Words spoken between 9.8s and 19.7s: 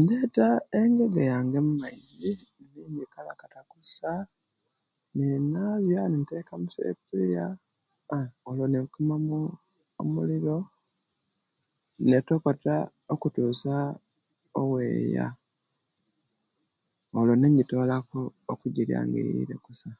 omuliro netokota okutusa oweeya olwo'nejitola okujirya nga eyire